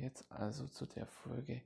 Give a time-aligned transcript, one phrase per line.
[0.00, 1.62] jetzt also zu der Folge,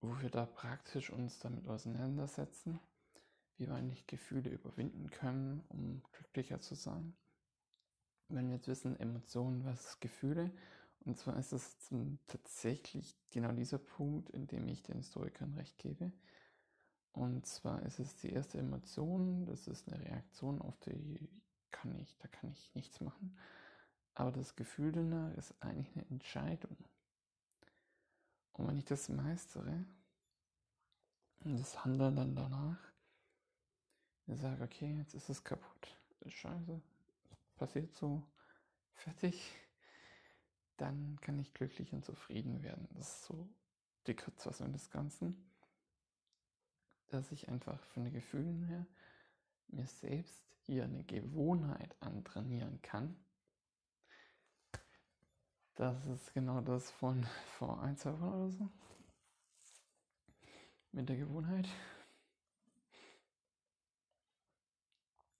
[0.00, 2.80] wo wir da praktisch uns damit auseinandersetzen,
[3.56, 7.16] wie wir eigentlich Gefühle überwinden können, um glücklicher zu sein.
[8.28, 10.52] Wenn wir jetzt wissen, Emotionen was Gefühle,
[11.04, 11.76] und zwar ist es
[12.26, 16.12] tatsächlich genau dieser Punkt, in dem ich den Historikern recht gebe.
[17.12, 21.30] Und zwar ist es die erste Emotion, das ist eine Reaktion auf die
[21.70, 23.36] kann ich, da kann ich nichts machen.
[24.18, 26.76] Aber das Gefühl danach ist eigentlich eine Entscheidung.
[28.52, 29.84] Und wenn ich das meistere,
[31.44, 32.80] und das Handeln dann danach,
[34.26, 36.82] ich sage, okay, jetzt ist es kaputt, scheiße,
[37.54, 38.24] passiert so,
[38.92, 39.54] fertig,
[40.78, 42.88] dann kann ich glücklich und zufrieden werden.
[42.94, 43.48] Das ist so
[44.08, 45.48] die Kurzfassung des Ganzen,
[47.06, 48.84] dass ich einfach von den Gefühlen her
[49.68, 53.16] mir selbst hier eine Gewohnheit antrainieren kann.
[55.78, 57.22] Das ist genau das von
[57.56, 58.68] vor ein, zwei Wochen oder so.
[60.90, 61.68] Mit der Gewohnheit.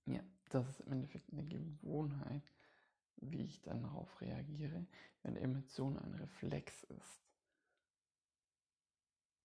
[0.06, 2.44] Ja, das ist im Endeffekt eine Gewohnheit,
[3.16, 4.86] wie ich dann darauf reagiere,
[5.24, 7.20] wenn Emotion ein Reflex ist.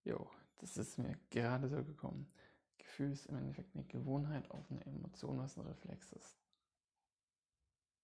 [0.04, 2.32] Jo, das ist mir gerade so gekommen.
[2.78, 6.38] Gefühl ist im Endeffekt eine Gewohnheit auf eine Emotion, was ein Reflex ist.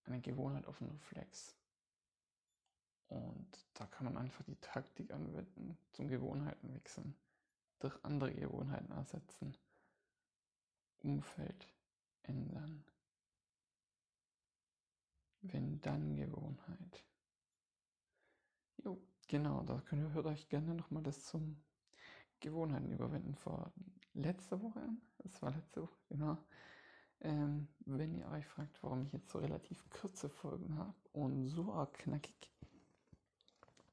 [0.06, 1.59] Eine Gewohnheit auf einen Reflex.
[3.10, 7.16] Und da kann man einfach die Taktik anwenden, zum Gewohnheiten wechseln,
[7.80, 9.56] durch andere Gewohnheiten ersetzen,
[11.02, 11.66] Umfeld
[12.22, 12.84] ändern.
[15.42, 17.04] Wenn dann Gewohnheit.
[18.84, 21.60] Jo, genau, da könnt ihr hört euch gerne nochmal das zum
[22.38, 23.72] Gewohnheiten überwinden vor
[24.14, 25.00] letzter Woche an.
[25.18, 26.38] Das war letzte Woche, genau.
[27.22, 31.88] Ähm, wenn ihr euch fragt, warum ich jetzt so relativ kurze Folgen habe und so
[31.92, 32.50] knackig,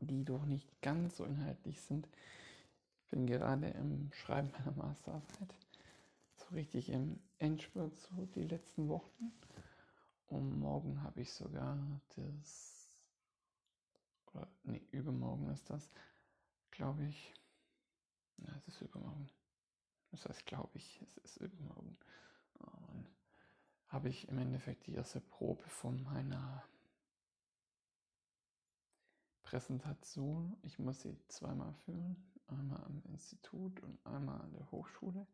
[0.08, 2.08] die doch nicht ganz so inhaltlich sind.
[3.04, 5.54] Ich bin gerade im Schreiben meiner Masterarbeit.
[6.36, 9.32] So richtig im Endspurt, so die letzten Wochen.
[10.28, 11.78] Und morgen habe ich sogar
[12.16, 12.88] das,
[14.34, 15.90] oder nee, übermorgen ist das,
[16.72, 17.34] glaube ich.
[18.38, 19.30] Ja, es ist übermorgen.
[20.12, 21.98] Das heißt, glaube ich, es ist übermorgen.
[22.56, 23.08] Und
[23.88, 26.64] habe ich im Endeffekt die erste Probe von meiner
[29.50, 30.58] Präsentation.
[30.64, 32.18] Ich muss sie zweimal führen.
[32.48, 35.26] Einmal am Institut und einmal an der Hochschule.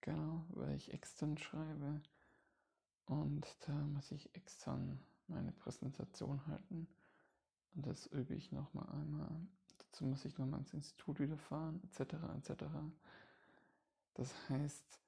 [0.00, 2.00] Genau, weil ich extern schreibe.
[3.04, 6.88] Und da muss ich extern meine Präsentation halten.
[7.74, 9.46] Und das übe ich nochmal einmal.
[9.76, 12.14] Dazu muss ich nochmal ins Institut wieder fahren, etc.
[12.38, 12.64] etc.
[14.14, 15.00] Das heißt,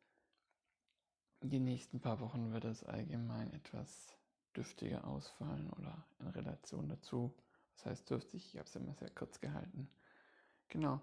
[1.40, 4.18] die nächsten paar Wochen wird es allgemein etwas
[4.54, 7.34] dürftiger ausfallen oder in Relation dazu.
[7.76, 9.88] Das heißt dürfte ich, ich habe es immer sehr kurz gehalten.
[10.69, 11.00] Genau.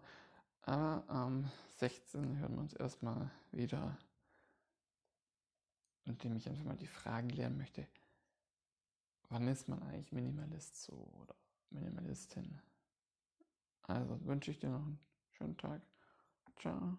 [0.64, 3.98] Aber am ähm, 16 hören wir uns erstmal wieder,
[6.06, 7.88] indem ich einfach mal die Fragen lernen möchte.
[9.30, 11.36] Wann ist man eigentlich Minimalist so oder
[11.70, 12.62] Minimalistin?
[13.84, 15.00] Also wünsche ich dir noch einen
[15.32, 15.82] schönen Tag.
[16.60, 16.98] Ciao.